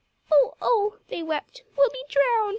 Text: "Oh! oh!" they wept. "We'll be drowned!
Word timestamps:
"Oh! 0.31 0.55
oh!" 0.59 0.97
they 1.09 1.21
wept. 1.21 1.61
"We'll 1.77 1.91
be 1.91 2.03
drowned! 2.09 2.49